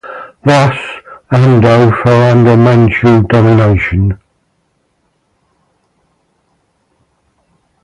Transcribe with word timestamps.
Thus, 0.43 0.75
Amdo 1.31 1.91
fell 2.01 2.31
under 2.31 2.57
Manchu 2.57 3.21
domination. 3.21 4.19